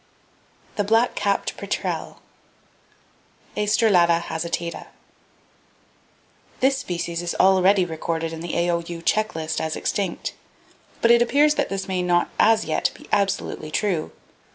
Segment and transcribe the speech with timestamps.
[0.77, 2.23] The Black Capped Petrel,
[3.55, 4.87] (Aestrelata hasitata).
[6.59, 9.03] —This species is already recorded in the A.O.U.
[9.03, 10.33] "Check list" as extinct;
[11.03, 14.11] but it appears that this may not as yet be absolutely true.